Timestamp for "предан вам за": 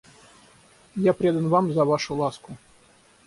1.19-1.83